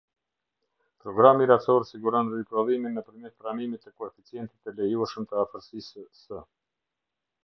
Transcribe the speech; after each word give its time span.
Programi 1.03 1.47
racor 1.49 1.83
siguron 1.89 2.31
riprodhimin 2.39 2.95
nëpërmjet 2.99 3.35
pranimit 3.43 3.85
të 3.87 3.93
koeficientit 4.01 4.65
të 4.71 4.73
lejueshëm 4.79 5.29
të 5.33 5.39
afërsisë 5.43 6.07
së. 6.23 6.41